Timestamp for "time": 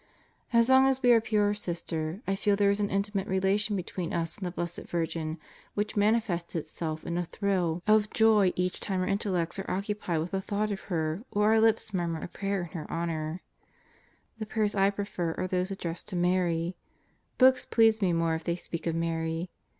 8.79-9.01